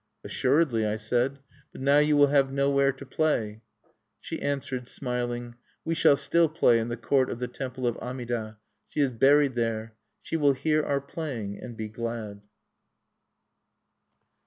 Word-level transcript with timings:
"Assuredly," 0.23 0.83
I 0.83 0.97
said. 0.97 1.37
"But 1.71 1.79
now 1.81 1.99
you 1.99 2.17
will 2.17 2.25
have 2.25 2.51
nowhere 2.51 2.91
to 2.91 3.05
play." 3.05 3.61
She 4.19 4.41
answered, 4.41 4.87
smiling: 4.87 5.53
"We 5.85 5.93
shall 5.93 6.17
still 6.17 6.49
play 6.49 6.79
in 6.79 6.87
the 6.87 6.97
court 6.97 7.29
of 7.29 7.37
the 7.37 7.47
temple 7.47 7.85
of 7.85 7.97
Amida. 7.97 8.57
She 8.89 9.01
is 9.01 9.11
buried 9.11 9.53
there. 9.53 9.93
She 10.23 10.37
will 10.37 10.53
hear 10.53 10.81
our 10.81 11.01
playing, 11.01 11.61
and 11.61 11.77
be 11.77 11.87
glad." 11.87 12.41